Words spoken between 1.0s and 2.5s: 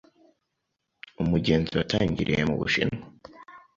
Umugenzo watangiriye